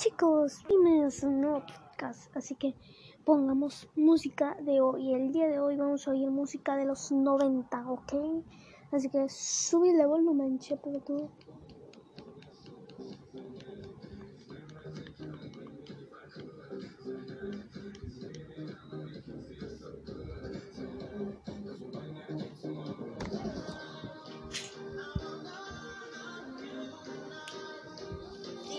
[0.00, 2.30] chicos, bienvenidos a un.
[2.34, 2.74] Así que
[3.26, 5.12] pongamos música de hoy.
[5.12, 8.14] El día de hoy vamos a oír música de los 90, ¿ok?
[8.92, 11.28] Así que subirle volumen, che, tú.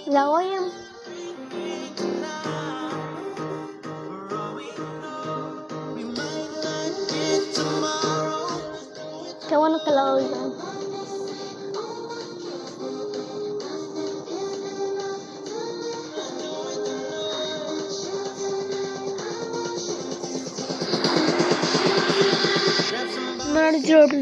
[0.08, 0.64] La oyen.
[0.64, 0.81] Qué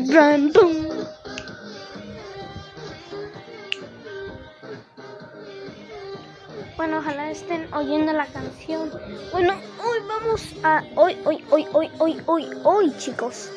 [0.09, 0.87] Brand, boom.
[6.77, 8.89] Bueno, ojalá estén oyendo la canción.
[9.31, 10.83] Bueno, hoy vamos a.
[10.95, 13.51] Hoy, hoy, hoy, hoy, hoy, hoy, hoy, chicos.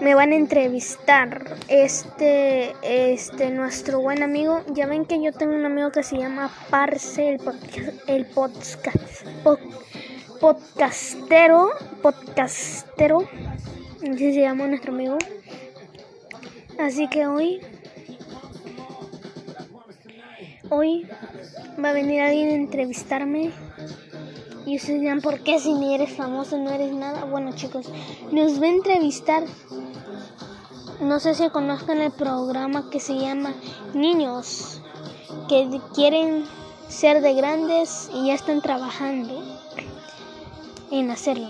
[0.00, 1.56] Me van a entrevistar.
[1.66, 4.62] Este, este, nuestro buen amigo.
[4.68, 7.40] Ya ven que yo tengo un amigo que se llama Parce, el,
[8.06, 9.26] el podcast.
[10.40, 11.70] podcastero.
[12.00, 13.26] Podcastero.
[14.02, 15.18] Así se llama nuestro amigo.
[16.78, 17.60] Así que hoy
[20.72, 21.04] Hoy
[21.82, 23.50] va a venir alguien a entrevistarme.
[24.66, 27.24] Y ustedes dirán, ¿por qué si ni eres famoso no eres nada?
[27.24, 27.86] Bueno chicos,
[28.30, 29.42] nos va a entrevistar.
[31.00, 33.52] No sé si conozcan el programa que se llama
[33.94, 34.80] Niños,
[35.48, 36.44] que quieren
[36.88, 39.42] ser de grandes y ya están trabajando
[40.92, 41.48] en hacerlo.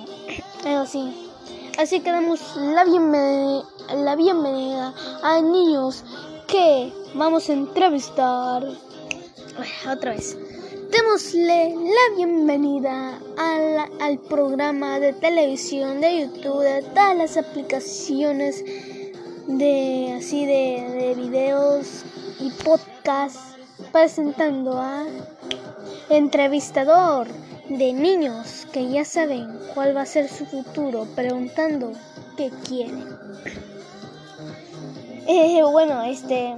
[0.65, 1.30] Eso sí.
[1.79, 6.05] Así que damos la bienvenida, la bienvenida a niños
[6.47, 8.65] que vamos a entrevistar
[9.91, 10.37] otra vez.
[10.91, 13.19] Démosle la bienvenida
[14.01, 18.65] al programa de televisión, de YouTube, de todas las aplicaciones
[19.47, 22.05] de así de, de videos
[22.41, 23.39] y podcast
[23.93, 25.05] presentando a
[26.09, 27.29] entrevistador
[27.71, 31.93] de niños que ya saben cuál va a ser su futuro, preguntando
[32.37, 33.05] qué quieren.
[35.33, 36.57] Eh, bueno, este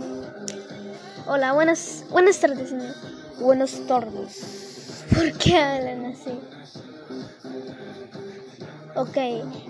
[1.24, 2.74] Hola, buenas, buenas tardes,
[3.38, 5.04] buenos tardes.
[5.14, 6.30] ¿Por qué hablan así?
[8.96, 9.16] Ok,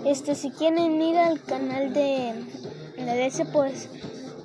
[0.03, 2.33] este, si quieren ir al canal de,
[2.97, 3.87] de ese, pues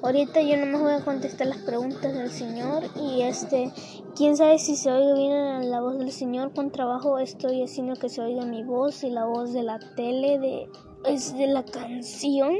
[0.02, 3.72] ahorita yo no me voy a contestar las preguntas del señor y este,
[4.18, 6.52] quién sabe si se oiga bien la voz del señor.
[6.52, 10.40] Con trabajo estoy haciendo que se oiga mi voz y la voz de la tele
[10.40, 10.68] de,
[11.06, 12.54] es de la canción.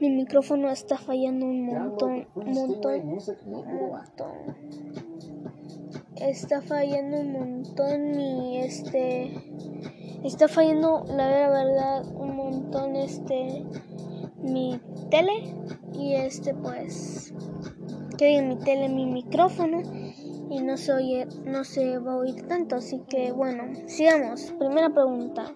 [0.00, 3.06] Mi micrófono está fallando un montón, un montón,
[3.44, 4.32] montón.
[6.16, 9.34] Está fallando un montón y este
[10.24, 13.66] está fallando la verdad un montón este
[14.42, 15.54] mi tele
[15.92, 17.34] y este pues
[18.20, 19.80] que diga mi tele mi micrófono
[20.50, 24.90] y no se oye no se va a oír tanto así que bueno sigamos primera
[24.90, 25.54] pregunta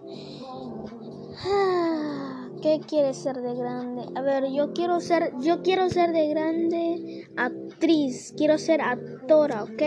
[1.45, 2.31] ah.
[2.63, 4.07] ¿Qué quieres ser de grande?
[4.15, 9.83] A ver, yo quiero ser, yo quiero ser de grande actriz, quiero ser actora, ¿ok?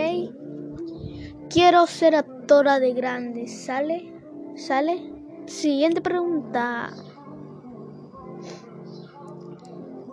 [1.50, 4.14] Quiero ser actora de grande, ¿sale?
[4.54, 5.12] ¿Sale?
[5.46, 6.92] Siguiente pregunta.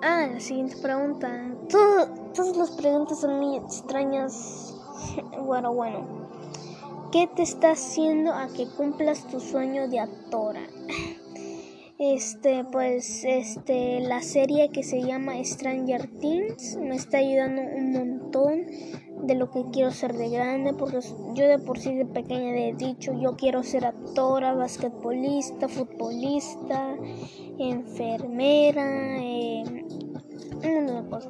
[0.01, 1.29] Ah, la siguiente pregunta.
[2.35, 4.75] Todas las preguntas son muy extrañas.
[5.45, 6.25] bueno, bueno.
[7.11, 10.61] ¿Qué te está haciendo a que cumplas tu sueño de actora?
[11.97, 18.65] este pues este la serie que se llama Stranger Things me está ayudando un montón
[19.25, 20.99] de lo que quiero ser de grande porque
[21.35, 26.97] yo de por sí de pequeña le he dicho yo quiero ser actora basquetbolista futbolista
[27.59, 29.63] enfermera eh,
[30.63, 31.29] una cosa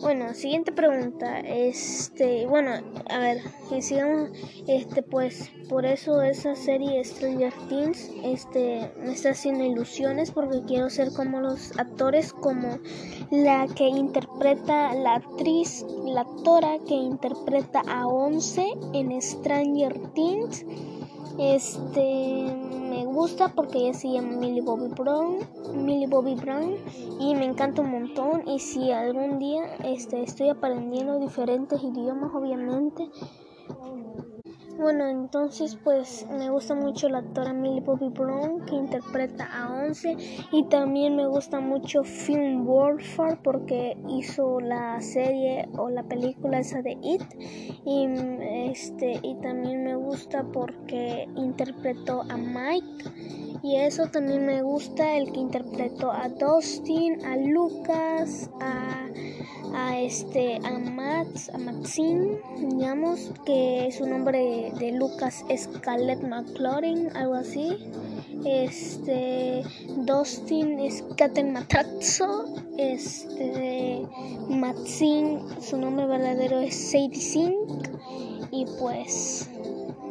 [0.00, 1.40] bueno, siguiente pregunta.
[1.40, 2.72] Este, bueno,
[3.08, 3.38] a ver,
[3.80, 4.30] sigamos.
[4.66, 10.90] Este, pues, por eso esa serie Stranger Things, este, me está haciendo ilusiones porque quiero
[10.90, 12.78] ser como los actores, como
[13.30, 20.64] la que interpreta la actriz, la actora que interpreta a Once en Stranger Things.
[21.38, 22.79] Este
[23.10, 25.38] gusta porque ella se llama Millie Bobby Brown,
[25.74, 26.76] Millie Bobby Brown
[27.18, 28.48] y me encanta un montón.
[28.48, 33.08] Y si algún día este estoy aprendiendo diferentes idiomas obviamente
[34.76, 40.16] Bueno, entonces pues me gusta mucho la actora Millie Bobby Brown que interpreta a Once
[40.52, 46.80] y también me gusta mucho Film Warfare porque hizo la serie o la película esa
[46.82, 47.22] de It
[47.84, 48.06] y
[48.70, 55.32] este y también me gusta porque interpretó a Mike y eso también me gusta el
[55.32, 59.00] que interpretó a Dustin, a Lucas, a
[59.74, 67.14] a este a Max, a Maxine, digamos que su nombre de Lucas es Caleb McLaurin,
[67.16, 67.76] algo así.
[68.44, 69.62] Este
[69.98, 72.46] Dustin es Katen Mataxo,
[72.78, 74.06] este
[74.48, 77.88] Maxine, su nombre verdadero es Sadie Sink
[78.50, 79.48] y pues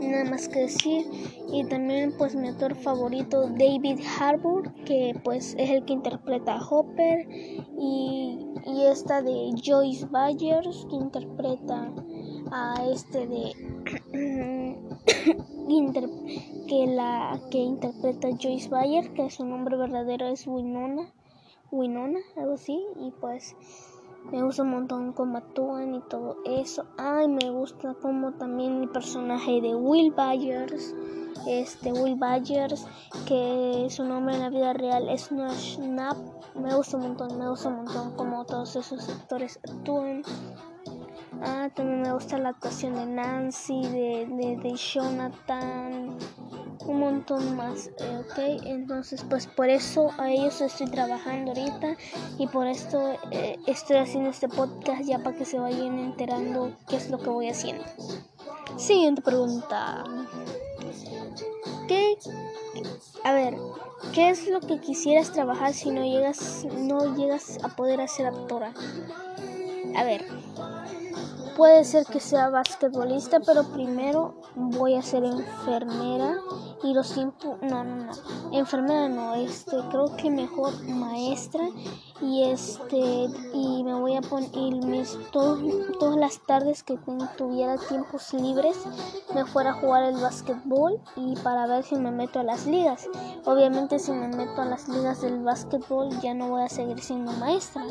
[0.07, 1.05] nada más que decir.
[1.51, 6.67] Y también pues mi actor favorito David Harbour que pues es el que interpreta a
[6.67, 7.27] Hopper
[7.77, 11.91] y, y esta de Joyce Byers que interpreta
[12.51, 13.53] a este de
[16.67, 21.11] que la que interpreta Joyce Byers que su nombre verdadero es Winona
[21.71, 23.55] Winona algo así y pues
[24.31, 26.85] me gusta un montón cómo actúan y todo eso.
[26.97, 30.93] Ay, me gusta como también el personaje de Will Byers.
[31.47, 32.85] Este Will Byers,
[33.25, 36.17] que su nombre en la vida real es Nash Snap.
[36.53, 40.21] Me gusta un montón, me gusta un montón como todos esos actores actúan.
[41.41, 46.17] Ah, también me gusta la actuación de Nancy, de, de, de Jonathan,
[46.85, 48.63] un montón más, eh, ¿ok?
[48.65, 51.95] Entonces, pues por eso a ellos estoy trabajando ahorita
[52.37, 56.95] y por esto eh, estoy haciendo este podcast ya para que se vayan enterando qué
[56.95, 57.83] es lo que voy haciendo.
[58.77, 60.03] Siguiente pregunta.
[61.87, 62.17] ¿Qué?
[63.23, 63.57] A ver,
[64.13, 68.73] ¿qué es lo que quisieras trabajar si no llegas, no llegas a poder ser actora?
[69.95, 70.25] A ver,
[71.59, 76.37] Puede ser que sea basquetbolista, pero primero voy a ser enfermera
[76.83, 78.11] y los tiempos, no, no, no,
[78.53, 81.67] enfermera no, este, creo que mejor maestra
[82.21, 84.49] y este, y me voy a poner,
[84.85, 86.97] mis, todas las tardes que
[87.37, 88.77] tuviera tiempos libres,
[89.35, 93.05] me fuera a jugar el basquetbol y para ver si me meto a las ligas.
[93.43, 97.33] Obviamente si me meto a las ligas del basquetbol ya no voy a seguir siendo
[97.33, 97.83] maestra.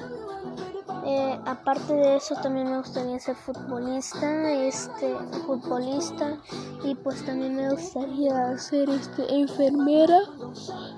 [1.10, 5.16] Eh, aparte de eso también me gustaría ser futbolista, este
[5.46, 6.36] futbolista.
[6.84, 10.20] Y pues también me gustaría ser este enfermera,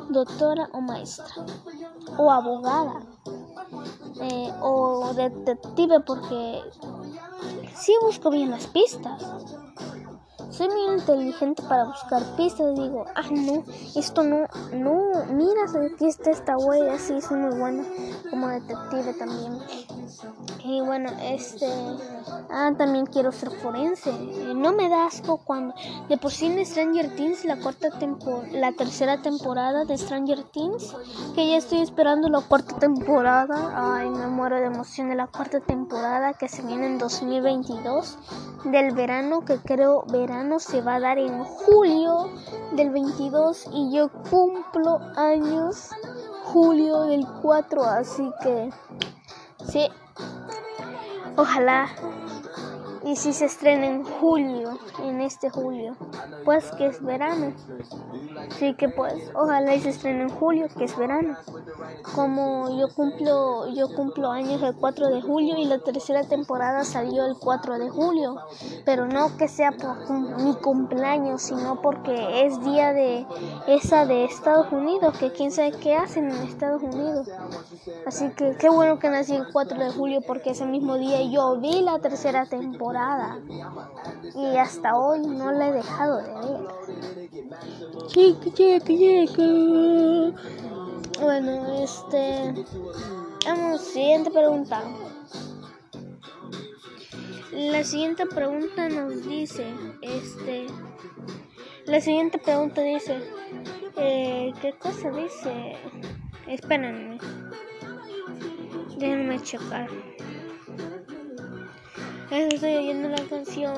[0.08, 1.44] doctora o maestra.
[2.18, 3.02] O abogada.
[4.20, 6.60] Eh, o detective porque
[7.76, 9.24] sí busco bien las pistas
[10.50, 12.74] soy muy inteligente para buscar pistas.
[12.74, 13.64] Digo, ah, no,
[13.94, 15.62] esto no, no, mira,
[15.92, 17.84] aquí está esta huella, sí, soy muy buena
[18.30, 19.58] como detective también.
[20.64, 21.66] Y bueno, este,
[22.50, 24.12] ah, también quiero ser forense.
[24.54, 25.74] No me da asco cuando,
[26.08, 30.94] de por sí en Stranger Things, la cuarta temporada, la tercera temporada de Stranger Things,
[31.34, 33.72] que ya estoy esperando la cuarta temporada.
[33.74, 38.18] Ay, me muero de emoción de la cuarta temporada que se viene en 2022
[38.64, 42.30] del verano, que creo verano se va a dar en julio
[42.72, 45.90] del 22 y yo cumplo años
[46.44, 48.70] julio del 4, así que
[49.66, 49.86] sí,
[51.36, 51.88] ojalá
[53.04, 55.96] y si se estrena en julio, en este julio,
[56.44, 57.54] pues que es verano.
[58.50, 61.36] Así que pues, ojalá y se estrene en julio, que es verano.
[62.14, 67.24] Como yo cumplo, yo cumplo años el 4 de julio y la tercera temporada salió
[67.24, 68.36] el 4 de julio.
[68.84, 73.26] Pero no que sea por mi cumpleaños, sino porque es día de
[73.66, 77.28] esa de Estados Unidos, que quién sabe qué hacen en Estados Unidos.
[78.06, 81.58] Así que qué bueno que nací el 4 de julio porque ese mismo día yo
[81.58, 82.89] vi la tercera temporada
[84.34, 86.68] y hasta hoy no la he dejado de ver.
[91.20, 92.54] Bueno, este.
[93.46, 94.82] Vamos, siguiente pregunta.
[97.52, 99.66] La siguiente pregunta nos dice,
[100.02, 100.66] este,
[101.84, 103.18] la siguiente pregunta dice,
[103.96, 105.76] eh, ¿qué cosa dice?
[106.46, 107.18] Espérenme,
[108.98, 109.90] déjenme checar.
[112.30, 113.74] Estoy oyendo la canción.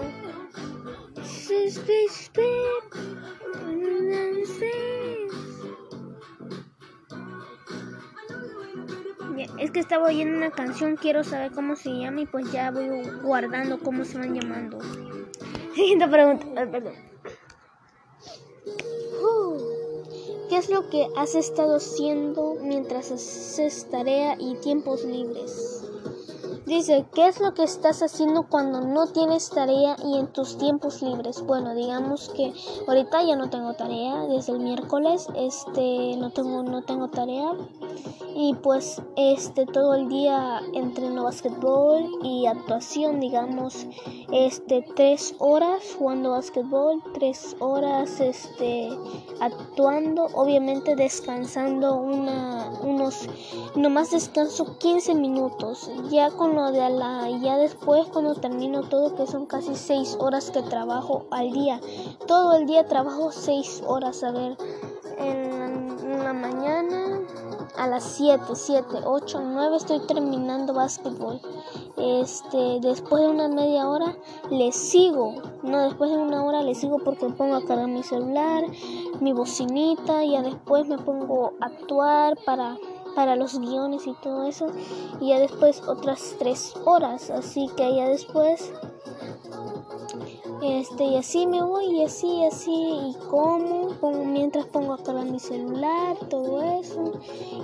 [9.59, 12.89] Es que estaba oyendo una canción, quiero saber cómo se llama y pues ya voy
[13.23, 14.79] guardando cómo se van llamando.
[15.75, 16.69] Siguiente pregunta.
[20.51, 25.89] ¿Qué es lo que has estado haciendo mientras haces tarea y tiempos libres?
[26.73, 31.02] Dice, ¿qué es lo que estás haciendo cuando no tienes tarea y en tus tiempos
[31.02, 31.45] libres?
[31.45, 32.55] Bueno, digamos que
[32.88, 37.52] ahorita ya no tengo tarea, desde el miércoles este no tengo no tengo tarea.
[38.35, 43.87] Y pues este todo el día entreno basquetbol y actuación, digamos,
[44.33, 48.88] este tres horas jugando basquetbol, tres horas este
[49.41, 53.29] actuando, obviamente descansando una unos
[53.75, 59.47] nomás descanso 15 minutos, ya con de la ya después cuando termino todo que son
[59.47, 61.81] casi seis horas que trabajo al día
[62.26, 64.57] todo el día trabajo seis horas a ver
[65.19, 67.23] en la mañana
[67.76, 71.40] a las 7, 7, 8, 9 estoy terminando básquetbol.
[71.97, 74.16] Este, después de una media hora
[74.50, 75.35] le sigo.
[75.62, 78.64] No, después de una hora le sigo porque pongo a cargar mi celular,
[79.21, 82.76] mi bocinita, y después me pongo a actuar para
[83.14, 84.66] para los guiones y todo eso
[85.21, 88.73] y ya después otras tres horas así que ya después
[90.62, 95.12] este y así me voy y así y así y como pongo, mientras pongo acá
[95.12, 97.12] mi celular todo eso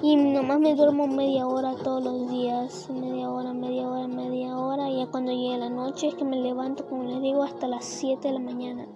[0.03, 4.91] y nomás me duermo media hora todos los días media hora media hora media hora
[4.91, 7.85] y ya cuando llegue la noche es que me levanto como les digo hasta las
[7.85, 8.87] 7 de la mañana.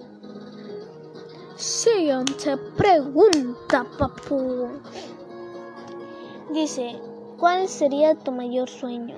[1.56, 4.68] Siguiente pregunta papu
[6.52, 6.96] Dice,
[7.38, 9.16] ¿cuál sería tu mayor sueño?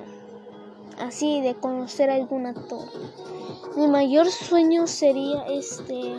[1.00, 2.84] Así de conocer a algún actor.
[3.76, 6.14] Mi mayor sueño sería este...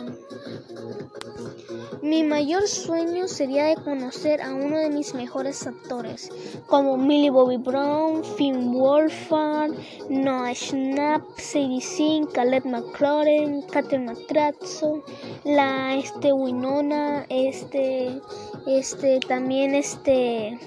[2.02, 6.30] Mi mayor sueño sería de conocer a uno de mis mejores actores,
[6.66, 9.72] como Millie Bobby Brown, Finn Wolfhard,
[10.10, 15.02] Noah Schnapp, Sadie Sink, Caleb McLaurin, Catherine McCratso,
[15.44, 18.20] la este Winona, este,
[18.66, 20.58] este, también este,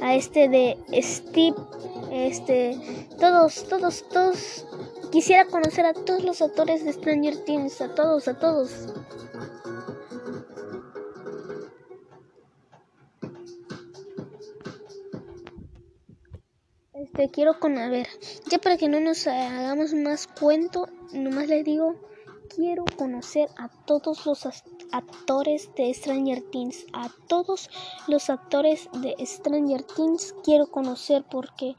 [0.00, 1.56] a este de Steve,
[2.10, 2.78] este,
[3.18, 4.66] todos, todos, todos.
[5.10, 8.86] Quisiera conocer a todos los actores de Stranger Things, a todos, a todos.
[16.92, 18.08] Este, quiero con, a ver,
[18.50, 21.96] ya para que no nos hagamos más cuento, nomás les digo,
[22.54, 24.77] quiero conocer a todos los actores
[25.76, 26.86] de Stranger Things.
[26.92, 27.70] A todos
[28.06, 31.74] los actores de Stranger Things quiero conocer porque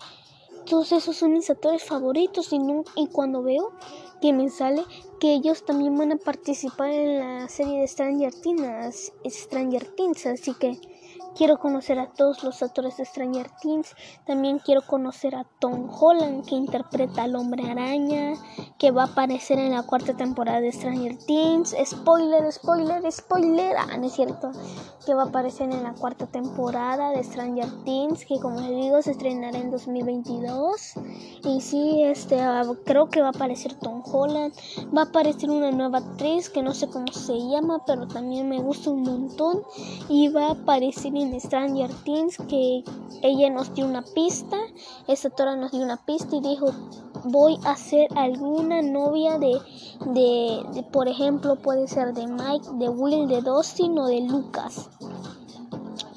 [0.65, 2.59] todos esos son mis actores favoritos y,
[2.95, 3.71] y cuando veo
[4.21, 4.83] que me sale
[5.19, 10.53] que ellos también van a participar en la serie de Stranger Things, Stranger Things, así
[10.53, 10.79] que
[11.35, 13.95] Quiero conocer a todos los actores de Stranger Things.
[14.25, 18.33] También quiero conocer a Tom Holland, que interpreta al hombre araña,
[18.77, 21.75] que va a aparecer en la cuarta temporada de Stranger Things.
[21.85, 23.75] Spoiler, spoiler, spoiler.
[23.77, 24.51] Ah, no es cierto.
[25.05, 29.01] Que va a aparecer en la cuarta temporada de Stranger Things, que como les digo,
[29.01, 30.93] se estrenará en 2022.
[31.45, 34.53] Y sí, este, ah, creo que va a aparecer Tom Holland.
[34.95, 38.59] Va a aparecer una nueva actriz que no sé cómo se llama, pero también me
[38.59, 39.63] gusta un montón.
[40.09, 42.83] Y va a aparecer en Stranger Things que
[43.21, 44.57] ella nos dio una pista,
[45.07, 46.67] esa autora nos dio una pista y dijo
[47.25, 49.59] voy a ser alguna novia de,
[50.05, 54.89] de, por ejemplo puede ser de Mike, de Will, de Dustin o de Lucas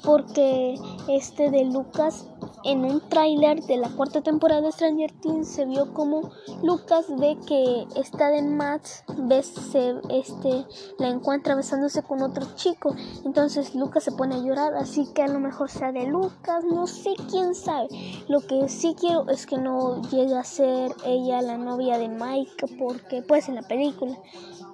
[0.03, 0.75] porque
[1.07, 2.27] este de Lucas
[2.63, 7.37] en un tráiler de la cuarta temporada de Stranger Things se vio como Lucas ve
[7.45, 9.03] que está de Max
[9.41, 10.65] se, este,
[10.99, 12.95] la encuentra besándose con otro chico.
[13.25, 16.87] Entonces Lucas se pone a llorar, así que a lo mejor sea de Lucas, no
[16.87, 17.87] sé quién sabe.
[18.27, 22.77] Lo que sí quiero es que no llegue a ser ella la novia de Mike,
[22.77, 24.17] porque pues en la película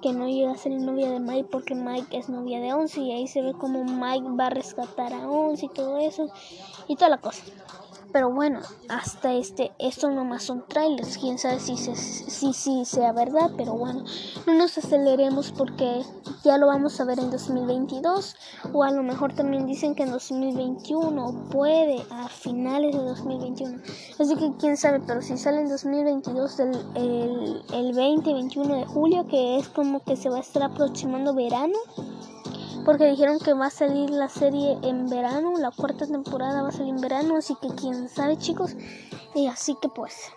[0.02, 3.12] que no llega a ser novia de Mike porque Mike es novia de Once y
[3.12, 6.28] ahí se ve como Mike va a rescatar a Once y todo eso
[6.88, 7.42] y toda la cosa.
[8.12, 13.50] Pero bueno, hasta este, esto nomás son trailers, quién sabe si, si, si sea verdad,
[13.56, 14.04] pero bueno,
[14.46, 16.02] no nos aceleremos porque
[16.42, 18.36] ya lo vamos a ver en 2022
[18.72, 23.80] o a lo mejor también dicen que en 2021 puede a finales de 2021.
[24.18, 28.86] Así que quién sabe, pero si sale en 2022 el, el, el 20, 21 de
[28.86, 31.78] julio, que es como que se va a estar aproximando verano
[32.84, 36.72] porque dijeron que va a salir la serie en verano, la cuarta temporada va a
[36.72, 38.76] salir en verano, así que quién sabe chicos,
[39.34, 40.32] y así que pues,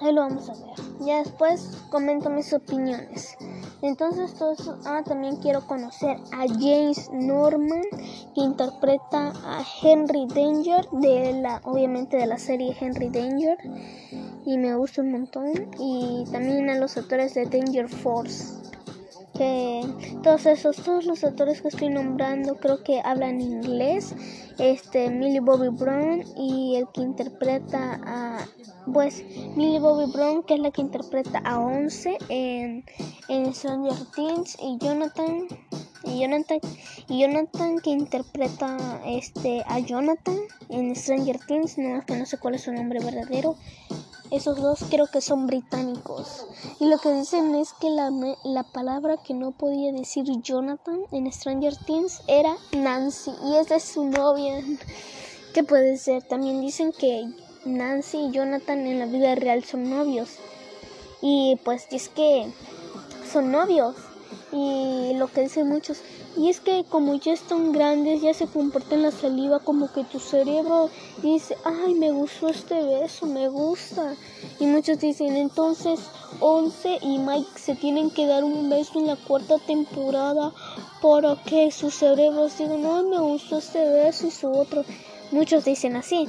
[0.00, 0.74] ahí lo vamos a ver.
[1.00, 3.36] Ya después comento mis opiniones.
[3.82, 7.82] Entonces todo ah, también quiero conocer a James Norman,
[8.34, 13.58] que interpreta a Henry Danger, de la, obviamente de la serie Henry Danger,
[14.44, 18.59] y me gusta un montón, y también a los actores de Danger Force
[19.40, 19.80] que
[20.22, 24.14] todos esos, todos los actores que estoy nombrando creo que hablan inglés.
[24.58, 28.46] Este, Millie Bobby Brown y el que interpreta a,
[28.92, 29.24] pues,
[29.56, 32.84] Millie Bobby Brown, que es la que interpreta a Once en,
[33.28, 35.48] en Stranger Things y Jonathan
[36.04, 36.60] y Jonathan
[37.08, 40.36] y Jonathan que interpreta este a Jonathan
[40.70, 43.56] en Stranger Things no que no sé cuál es su nombre verdadero
[44.30, 46.46] esos dos creo que son británicos.
[46.78, 48.10] Y lo que dicen es que la,
[48.44, 53.84] la palabra que no podía decir Jonathan en Stranger Things era Nancy y esa es
[53.84, 54.62] su novia.
[55.54, 56.22] ¿Qué puede ser.
[56.22, 57.28] También dicen que
[57.64, 60.30] Nancy y Jonathan en la vida real son novios.
[61.22, 62.50] Y pues es que
[63.30, 63.96] son novios
[64.52, 65.98] y lo que dicen muchos.
[66.36, 70.18] Y es que como ya están grandes, ya se comportan la saliva como que tu
[70.20, 70.90] cerebro
[71.22, 74.14] dice, ay, me gustó este beso, me gusta.
[74.58, 76.00] Y muchos dicen, entonces
[76.40, 80.52] Once y Mike se tienen que dar un beso en la cuarta temporada
[81.02, 84.84] para que sus cerebros digan, ay, me gustó este beso y su otro.
[85.32, 86.28] Muchos dicen así.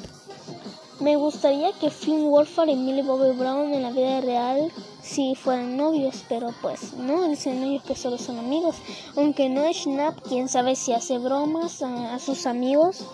[0.99, 5.77] Me gustaría que Finn Wolfhard y Millie Bobby Brown en la vida real si fueran
[5.77, 8.75] novios, pero pues no, dicen ellos que solo son amigos.
[9.15, 13.05] Aunque no es Snap, quién sabe si hace bromas a, sus amigos.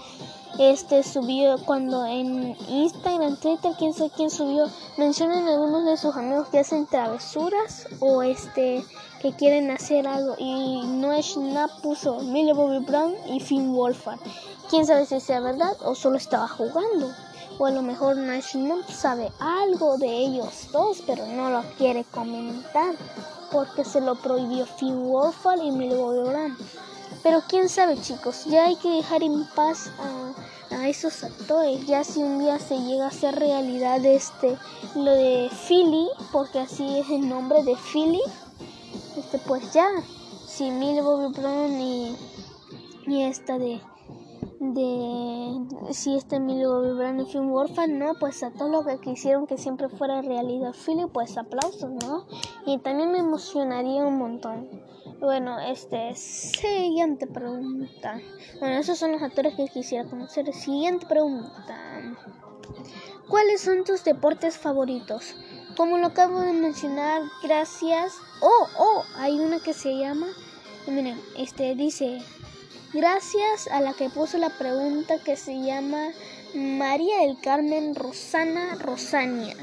[0.59, 4.65] Este subió cuando en Instagram, Twitter, quién sabe quién subió,
[4.97, 8.83] mencionan algunos de sus amigos que hacen travesuras o este
[9.21, 14.19] que quieren hacer algo y no es Snap puso Millie Bobby Brown y Finn Wolfhard.
[14.69, 17.13] Quién sabe si sea verdad o solo estaba jugando
[17.59, 22.95] o a lo mejor National sabe algo de ellos dos, pero no lo quiere comentar
[23.51, 24.99] porque se lo prohibió Finn
[25.63, 26.57] y Brown.
[27.23, 31.85] Pero quién sabe chicos, ya hay que dejar en paz a, esos actores.
[31.87, 34.57] Ya si un día se llega a hacer realidad este
[34.95, 38.21] lo de Philly, porque así es el nombre de Philly,
[39.17, 39.87] este pues ya,
[40.45, 42.15] si Brown y,
[43.07, 43.81] y esta de
[44.59, 48.13] de si este Emilio Vibrano fue un huérfano, ¿no?
[48.19, 52.25] Pues a todo lo que quisieron que siempre fuera realidad Philly, pues aplausos, ¿no?
[52.65, 54.69] Y también me emocionaría un montón.
[55.19, 58.19] Bueno, este, siguiente pregunta.
[58.59, 60.53] Bueno, esos son los actores que quisiera conocer.
[60.53, 61.75] Siguiente pregunta.
[63.27, 65.35] ¿Cuáles son tus deportes favoritos?
[65.75, 68.15] Como lo acabo de mencionar, gracias.
[68.41, 70.27] Oh, oh, hay una que se llama.
[70.87, 72.19] Miren, este dice
[72.93, 76.09] Gracias a la que puso la pregunta que se llama
[76.53, 79.57] María del Carmen Rosana Rosania.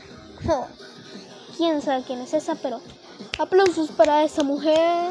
[1.56, 2.82] Quién sabe quién es esa, pero
[3.38, 5.08] aplausos para esa mujer.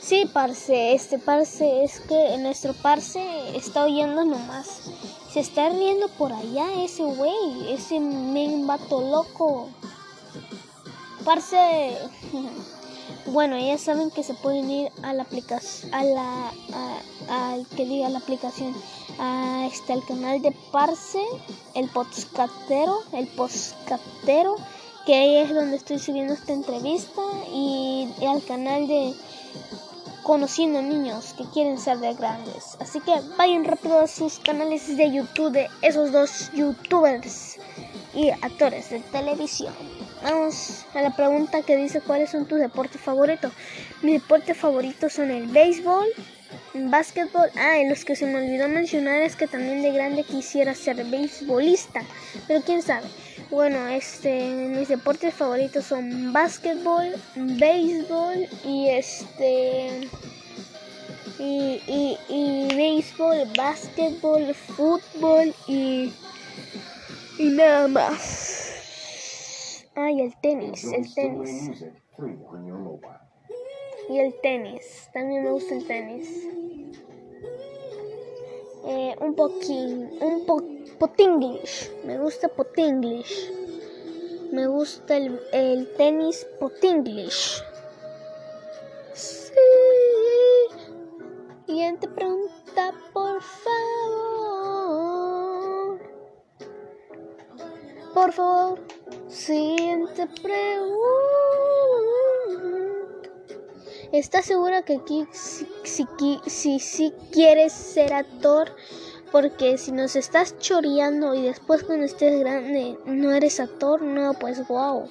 [0.00, 4.82] Sí, parce, este parce es que nuestro parce está oyendo nomás.
[5.30, 9.68] Se está riendo por allá ese güey, ese men vato loco.
[11.24, 11.98] Parce.
[13.28, 16.52] Bueno, ya saben que se pueden ir a la aplicación, a la,
[17.28, 18.72] al que diga la aplicación,
[19.18, 21.22] a este, al canal de Parse,
[21.74, 24.54] el podcastero, el podcastero,
[25.06, 27.20] que ahí es donde estoy subiendo esta entrevista,
[27.52, 29.12] y, al canal de
[30.22, 32.76] Conociendo Niños que quieren ser de grandes.
[32.78, 37.56] Así que vayan rápido a sus canales de YouTube de esos dos youtubers
[38.14, 39.74] y actores de televisión.
[40.28, 43.52] Vamos a la pregunta que dice cuáles son tus deportes favoritos.
[44.02, 46.04] Mis deportes favoritos son el béisbol,
[46.74, 47.48] el básquetbol.
[47.54, 51.04] Ah, y los que se me olvidó mencionar es que también de grande quisiera ser
[51.04, 52.02] beisbolista.
[52.48, 53.06] Pero quién sabe.
[53.50, 60.08] Bueno, este, mis deportes favoritos son básquetbol, béisbol y este
[61.38, 66.12] y, y, y béisbol, básquetbol, fútbol y,
[67.38, 68.45] y nada más.
[69.98, 71.70] Ah, y el tenis, el tenis.
[74.10, 76.46] Y el tenis, también me gusta el tenis.
[78.84, 80.62] Eh, un poquín, un po
[80.98, 83.50] potinglish, me gusta potinglish.
[84.52, 87.62] Me gusta el, el tenis potinglish.
[89.14, 89.54] Sí.
[91.66, 92.92] Siguiente pregunta,
[98.16, 98.80] Por favor.
[99.28, 100.96] Siguiente pregunta.
[104.10, 105.68] ¿Estás segura que aquí si,
[106.46, 108.74] si, si, quieres ser actor?
[109.30, 114.66] Porque si nos estás choreando y después cuando estés grande no eres actor, no, pues
[114.66, 115.10] wow.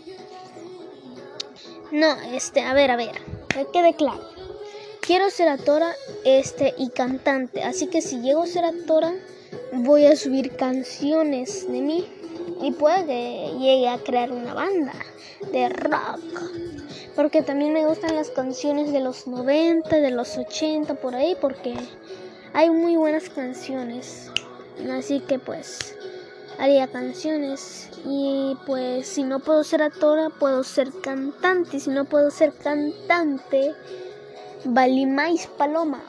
[1.91, 4.23] No, este, a ver, a ver, que quede claro.
[5.01, 9.13] Quiero ser actora este, y cantante, así que si llego a ser actora,
[9.73, 12.07] voy a subir canciones de mí
[12.61, 14.93] y puede que llegue a crear una banda
[15.51, 16.41] de rock.
[17.15, 21.75] Porque también me gustan las canciones de los 90, de los 80, por ahí, porque
[22.53, 24.31] hay muy buenas canciones.
[24.91, 25.95] Así que pues
[26.59, 27.89] haría canciones.
[28.05, 31.79] Y pues si no puedo ser actora, puedo ser cantante.
[31.79, 33.73] Si no puedo ser cantante,
[34.65, 36.01] mais Paloma,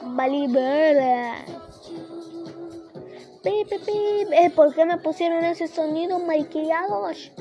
[3.47, 7.31] Vali ¿Por qué me pusieron ese sonido maquillados?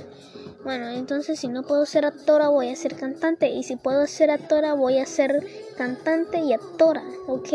[0.62, 3.48] Bueno, entonces si no puedo ser actora, voy a ser cantante.
[3.48, 5.44] Y si puedo ser actora, voy a ser
[5.76, 7.48] cantante y actora, ¿ok?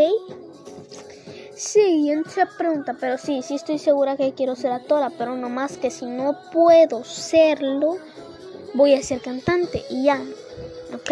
[1.56, 5.92] Siguiente pregunta, pero sí, sí estoy segura que quiero ser actora, pero no más que
[5.92, 7.98] si no puedo serlo,
[8.74, 10.20] voy a ser cantante y ya,
[10.94, 11.12] ¿ok?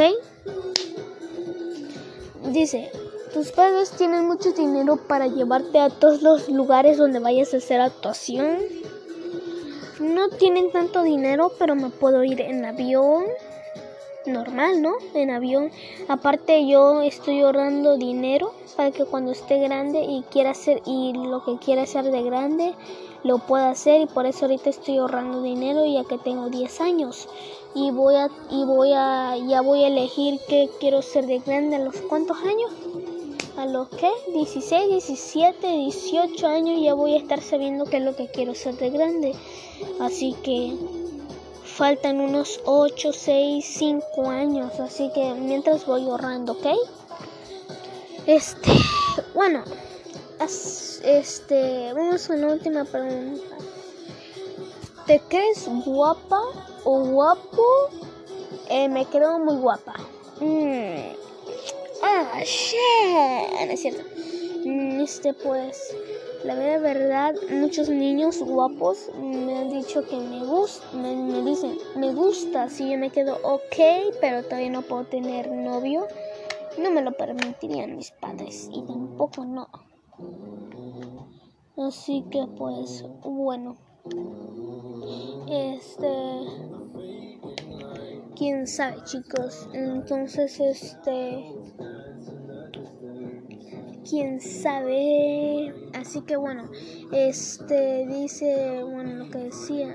[2.52, 2.92] Dice,
[3.34, 7.80] tus padres tienen mucho dinero para llevarte a todos los lugares donde vayas a hacer
[7.80, 8.58] actuación.
[10.00, 13.26] No tienen tanto dinero, pero me puedo ir en avión.
[14.26, 14.94] Normal, ¿no?
[15.14, 15.72] En avión.
[16.08, 21.44] Aparte yo estoy ahorrando dinero para que cuando esté grande y quiera hacer y lo
[21.44, 22.74] que quiera hacer de grande
[23.24, 27.28] lo pueda hacer y por eso ahorita estoy ahorrando dinero ya que tengo 10 años
[27.76, 31.76] y voy a y voy a ya voy a elegir qué quiero ser de grande
[31.76, 32.72] a los cuántos años
[33.60, 38.16] a los que 16, 17, 18 años ya voy a estar sabiendo qué es lo
[38.16, 39.36] que quiero ser de grande.
[40.00, 40.78] Así que
[41.66, 46.68] faltan unos 8, 6, 5 años, así que mientras voy ahorrando, ¿ok?
[48.28, 48.72] Este,
[49.36, 49.66] bueno,
[51.04, 53.58] este, vamos a la última pregunta.
[55.06, 56.40] ¿Te crees guapa
[56.86, 57.66] o guapo?
[58.70, 59.96] Eh, me creo muy guapa.
[60.40, 61.19] Mm.
[62.02, 63.68] Ah, shit.
[63.68, 64.04] No es cierto.
[64.66, 65.96] Mm, este, pues,
[66.44, 72.70] la verdad, muchos niños guapos me han dicho que me gusta, me, dicen, me gusta,
[72.70, 76.08] si yo me quedo ok, pero todavía no puedo tener novio.
[76.78, 79.68] No me lo permitirían mis padres y tampoco no.
[81.78, 83.78] Así que pues, bueno.
[85.48, 86.08] Este
[88.40, 89.70] quién sabe, chicos.
[89.74, 91.46] Entonces, este.
[94.10, 95.76] Quién sabe.
[95.94, 96.72] Así que bueno,
[97.12, 99.94] este dice, bueno, lo que decía.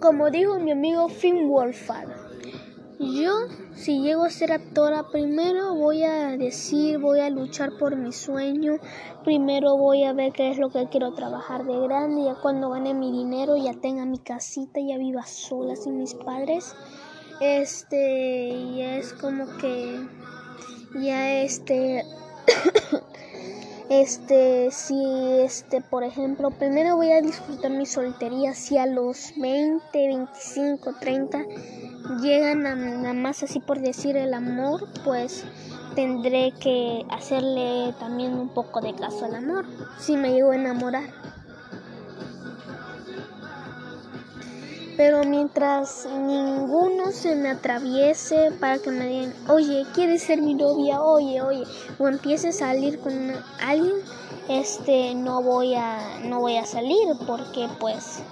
[0.00, 2.29] Como dijo mi amigo Finn Wolfhard
[3.00, 8.12] yo, si llego a ser actora, primero voy a decir, voy a luchar por mi
[8.12, 8.76] sueño.
[9.24, 12.24] Primero voy a ver qué es lo que quiero trabajar de grande.
[12.24, 16.74] Ya cuando gane mi dinero, ya tenga mi casita, ya viva sola sin mis padres.
[17.40, 20.06] Este, ya es como que,
[21.00, 22.04] ya este.
[23.90, 24.94] Este, si,
[25.40, 31.44] este, por ejemplo, primero voy a disfrutar mi soltería, si a los 20, 25, 30
[32.22, 35.44] llegan a nada más así por decir el amor, pues
[35.96, 39.66] tendré que hacerle también un poco de caso al amor,
[39.98, 41.10] si me llego a enamorar.
[45.00, 51.02] Pero mientras ninguno se me atraviese para que me digan, oye, ¿quieres ser mi novia?
[51.02, 51.62] Oye, oye,
[51.98, 53.14] o empiece a salir con
[53.62, 53.94] alguien,
[54.50, 58.22] este, no voy a, no voy a salir porque pues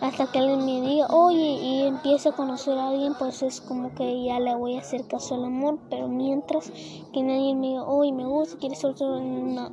[0.00, 3.92] hasta que alguien me diga, oye, y empiece a conocer a alguien, pues es como
[3.96, 6.70] que ya le voy a hacer caso al amor, pero mientras
[7.12, 9.70] que nadie me diga, oye, me gusta, quieres ser no,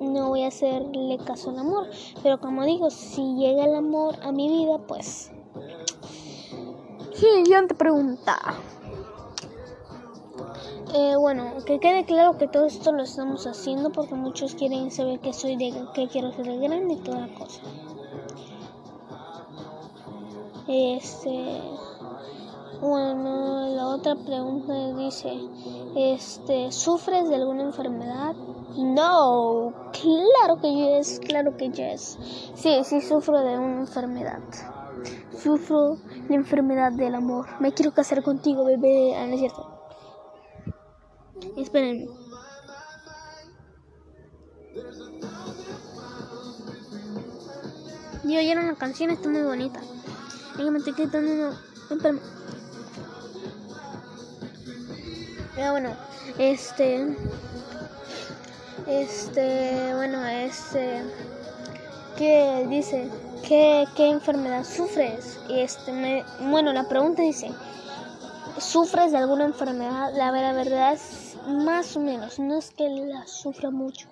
[0.00, 1.86] no voy a hacerle caso al amor.
[2.22, 5.31] Pero como digo, si llega el amor a mi vida, pues
[7.22, 8.36] Siguiente pregunta.
[10.92, 15.20] Eh, bueno, que quede claro que todo esto lo estamos haciendo porque muchos quieren saber
[15.20, 17.60] que soy de que quiero ser de grande y toda la cosa.
[20.66, 21.60] Este,
[22.80, 25.32] bueno, la otra pregunta dice,
[25.94, 28.34] este, ¿sufres de alguna enfermedad?
[28.76, 32.18] No, claro que yes, claro que yes.
[32.56, 34.40] Sí, sí sufro de una enfermedad.
[35.36, 37.46] Sufro la enfermedad del amor.
[37.60, 39.14] Me quiero casar contigo, bebé.
[39.16, 39.72] Ah, no es cierto.
[41.56, 42.08] Esperen.
[48.24, 49.80] Yo oyeron la canción, está muy bonita.
[50.56, 51.56] Venga, me estoy quitando uno.
[55.56, 55.90] Pero bueno,
[56.38, 57.16] este.
[58.86, 59.94] Este.
[59.94, 61.02] Bueno, este.
[62.16, 63.10] ¿Qué dice?
[63.46, 65.40] ¿Qué, enfermedad sufres?
[65.50, 67.50] Este, me, bueno, la pregunta dice,
[68.58, 70.12] ¿sufres de alguna enfermedad?
[70.14, 74.08] La verdad es más o menos, no es que la sufra mucho,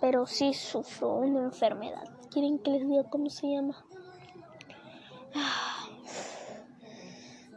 [0.00, 2.04] pero sí sufro una enfermedad.
[2.30, 3.84] ¿Quieren que les diga cómo se llama?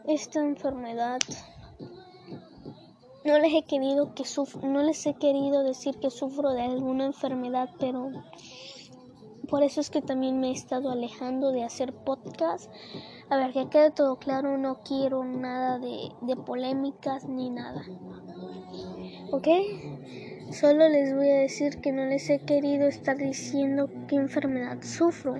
[0.07, 1.19] esta enfermedad
[3.25, 4.23] no les he querido que
[4.61, 8.11] no les he querido decir que sufro de alguna enfermedad, pero
[9.45, 12.71] por eso es que también me he estado alejando de hacer podcast.
[13.29, 17.83] A ver, que quede todo claro, no quiero nada de, de polémicas ni nada.
[19.31, 19.47] ¿Ok?
[20.51, 25.37] Solo les voy a decir que no les he querido estar diciendo qué enfermedad sufro,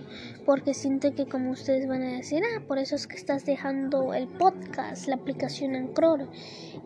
[0.47, 4.15] porque siento que como ustedes van a decir, ah, por eso es que estás dejando
[4.15, 6.27] el podcast, la aplicación Anchor.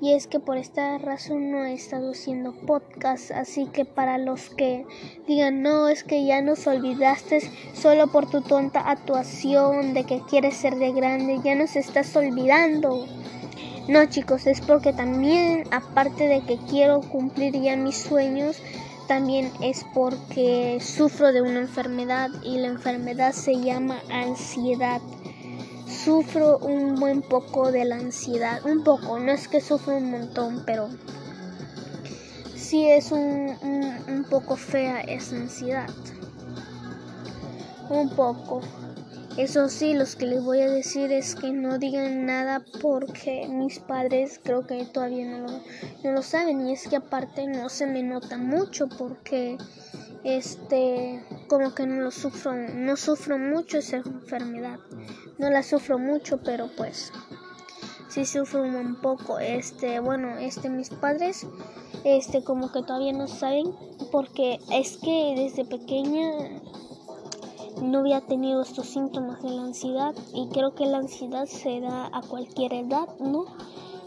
[0.01, 4.49] Y es que por esta razón no he estado haciendo podcast, así que para los
[4.49, 4.85] que
[5.25, 7.39] digan, no, es que ya nos olvidaste
[7.73, 13.05] solo por tu tonta actuación de que quieres ser de grande, ya nos estás olvidando.
[13.87, 18.61] No chicos, es porque también, aparte de que quiero cumplir ya mis sueños,
[19.07, 25.01] también es porque sufro de una enfermedad y la enfermedad se llama ansiedad.
[25.87, 30.61] Sufro un buen poco de la ansiedad, un poco, no es que sufro un montón,
[30.65, 30.89] pero
[32.55, 33.57] sí es un,
[34.07, 35.89] un poco fea esa ansiedad.
[37.89, 38.61] Un poco.
[39.37, 43.79] Eso sí, los que les voy a decir es que no digan nada porque mis
[43.79, 45.59] padres creo que todavía no lo,
[46.03, 49.57] no lo saben y es que aparte no se me nota mucho porque
[50.23, 54.79] este como que no lo sufro, no sufro mucho esa enfermedad.
[55.37, 57.13] No la sufro mucho, pero pues
[58.09, 59.39] sí sufro un poco.
[59.39, 61.47] Este, bueno, este mis padres
[62.03, 63.73] este como que todavía no saben
[64.11, 66.31] porque es que desde pequeña
[67.81, 72.09] no había tenido estos síntomas de la ansiedad y creo que la ansiedad se da
[72.11, 73.45] a cualquier edad, ¿no?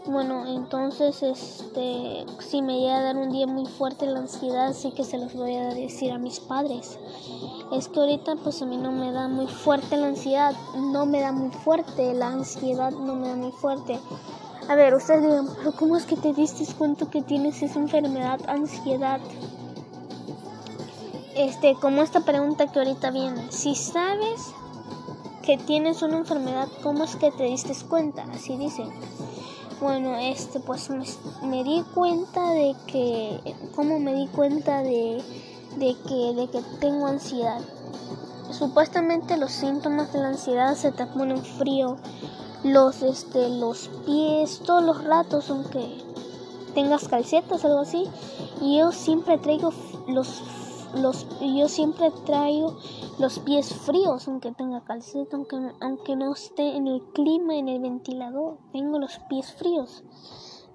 [0.05, 4.91] Bueno, entonces, este, si me llega a dar un día muy fuerte la ansiedad, sí
[4.91, 6.99] que se los voy a decir a mis padres.
[7.71, 11.21] Es que ahorita, pues a mí no me da muy fuerte la ansiedad, no me
[11.21, 13.97] da muy fuerte la ansiedad, no me da muy fuerte.
[14.67, 18.41] A ver, ustedes digan, pero ¿cómo es que te diste cuenta que tienes esa enfermedad,
[18.47, 19.21] ansiedad?
[21.35, 24.53] Este, como esta pregunta que ahorita viene, si sabes
[25.43, 28.25] que tienes una enfermedad, ¿cómo es que te diste cuenta?
[28.33, 28.83] Así dice.
[29.81, 30.89] Bueno, este, pues
[31.41, 35.21] me, di cuenta de que, ¿cómo me di cuenta de,
[35.75, 37.59] de, que, de que tengo ansiedad?
[38.51, 41.97] Supuestamente los síntomas de la ansiedad se te ponen frío,
[42.63, 45.97] los, este, los pies, todos los ratos, aunque
[46.73, 48.05] tengas calcetas, algo así.
[48.61, 49.73] Y yo siempre traigo
[50.07, 50.41] los
[50.95, 52.77] los, yo siempre traigo
[53.19, 57.81] los pies fríos, aunque tenga calceta, aunque, aunque no esté en el clima, en el
[57.81, 60.03] ventilador, tengo los pies fríos.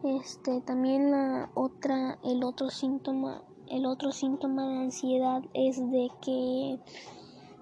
[0.04, 6.78] Este, también la otra, el otro síntoma, el otro síntoma de ansiedad es de que,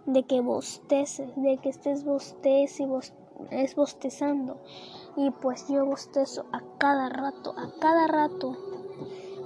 [0.07, 2.87] de que bosteces, de que estés bostez y
[3.51, 4.59] es bostezando.
[5.17, 8.57] Y pues yo bostezo a cada rato, a cada rato.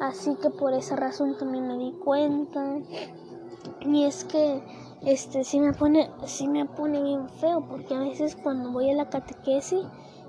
[0.01, 2.79] Así que por esa razón también me di cuenta.
[3.83, 4.63] Y es que
[5.03, 8.95] este sí me pone sí me pone bien feo porque a veces cuando voy a
[8.95, 9.81] la catequesis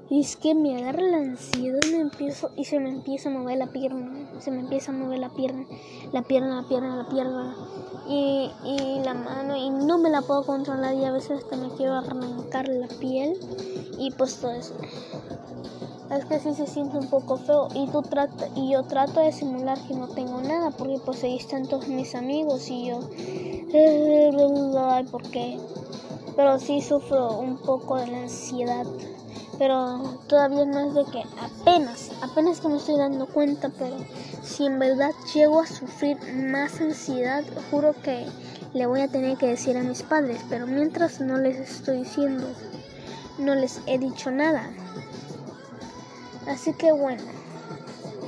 [0.10, 3.68] es que me agarra la ansiedad me empiezo y se me empieza a mover la
[3.68, 5.66] pierna, se me empieza a mover la pierna,
[6.12, 7.56] la pierna, la pierna, la pierna
[8.10, 11.70] y, y la mano y no me la puedo controlar y a veces hasta me
[11.76, 13.40] quiero arrancar la piel
[13.98, 14.74] y pues todo eso
[16.12, 19.32] es que sí se siente un poco feo y tú trata, y yo trato de
[19.32, 23.00] simular que no tengo nada porque pues ahí están todos mis amigos y yo
[24.92, 25.58] ay por qué
[26.36, 28.86] pero sí sufro un poco de la ansiedad
[29.58, 33.96] pero todavía no es de que apenas apenas que me estoy dando cuenta pero
[34.44, 38.26] si en verdad llego a sufrir más ansiedad juro que
[38.74, 42.48] le voy a tener que decir a mis padres pero mientras no les estoy diciendo
[43.38, 44.70] no les he dicho nada
[46.48, 47.24] Así que bueno,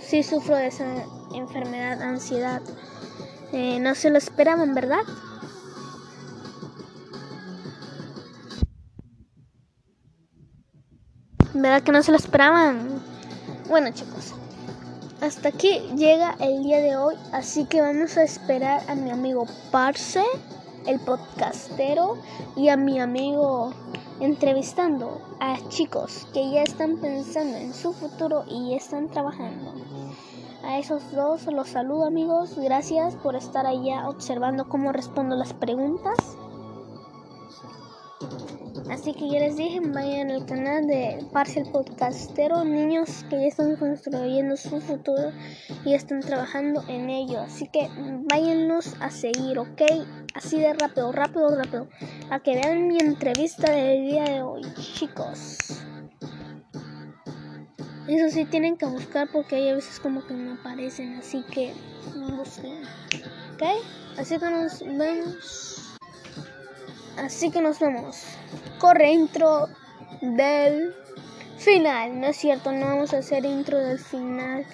[0.02, 0.86] sí sufro de esa
[1.34, 2.62] enfermedad, ansiedad.
[3.52, 5.04] Eh, no se lo esperaban, ¿verdad?
[11.54, 13.02] ¿Verdad que no se lo esperaban?
[13.69, 14.34] Bueno chicos,
[15.21, 19.45] hasta aquí llega el día de hoy, así que vamos a esperar a mi amigo
[19.71, 20.23] Parse,
[20.86, 22.17] el podcastero,
[22.56, 23.73] y a mi amigo
[24.19, 29.73] entrevistando a chicos que ya están pensando en su futuro y están trabajando.
[30.63, 36.17] A esos dos los saludo amigos, gracias por estar allá observando cómo respondo las preguntas.
[38.93, 43.75] Así que ya les dije, vayan al canal de Parcial Podcastero, niños que ya están
[43.75, 45.32] construyendo su futuro
[45.84, 47.39] y están trabajando en ello.
[47.39, 47.89] Así que
[48.29, 49.82] váyanlos a seguir, ¿ok?
[50.36, 51.88] Así de rápido, rápido, rápido.
[52.29, 55.58] A que vean mi entrevista del día de hoy, chicos.
[58.08, 61.73] Eso sí tienen que buscar porque hay a veces como que no aparecen, así que
[62.13, 62.84] busquen.
[63.56, 63.63] ¿Ok?
[64.19, 65.72] Así que nos vemos.
[67.17, 68.23] Así que nos vemos.
[68.80, 69.67] Corre intro
[70.21, 70.93] del
[71.58, 72.19] final.
[72.19, 74.65] No es cierto, no vamos a hacer intro del final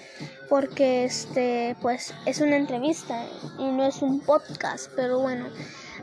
[0.49, 3.23] porque este pues es una entrevista
[3.60, 5.45] y no es un podcast, pero bueno.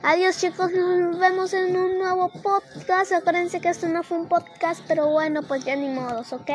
[0.02, 3.12] Adiós chicos, nos vemos en un nuevo podcast.
[3.12, 6.50] Acuérdense que esto no fue un podcast, pero bueno, pues ya ni modos, ¿ok?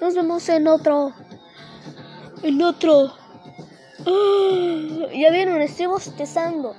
[0.00, 1.12] Nos vemos en otro.
[2.42, 3.14] En otro.
[5.14, 6.74] Ya vieron, estoy bostezando.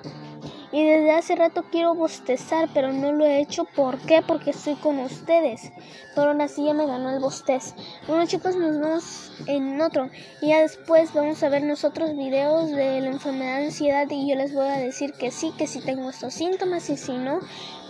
[0.74, 3.64] Y desde hace rato quiero bostezar, pero no lo he hecho.
[3.64, 4.24] ¿Por qué?
[4.28, 5.72] Porque estoy con ustedes.
[6.16, 7.76] Pero aún así ya me ganó el bostez.
[8.08, 10.10] Bueno chicos, nos vemos en otro.
[10.42, 14.08] Y ya después vamos a ver nosotros videos de la enfermedad de ansiedad.
[14.10, 16.90] Y yo les voy a decir que sí, que sí tengo estos síntomas.
[16.90, 17.40] Y si no,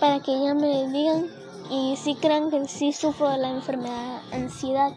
[0.02, 1.30] para que ya me digan.
[1.72, 4.91] Y si crean que sí sufro de la enfermedad ansiedad.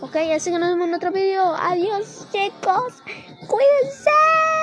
[0.00, 1.56] Ok, así que nos vemos en otro video.
[1.56, 3.02] Adiós chicos.
[3.48, 4.54] Cuídense.